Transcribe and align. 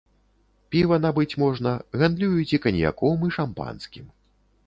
Піва 0.75 0.97
набыць 1.03 1.33
можна, 1.43 1.73
гандлююць 2.01 2.53
і 2.59 2.59
каньяком, 2.65 3.17
і 3.31 3.35
шампанскім. 3.37 4.09